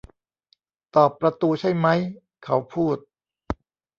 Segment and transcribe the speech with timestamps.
[0.95, 1.99] 'ตอบประตูใช่มั้ย'
[2.43, 2.97] เขาพูด